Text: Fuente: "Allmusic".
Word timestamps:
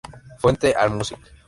Fuente: 0.39 0.73
"Allmusic". 0.73 1.19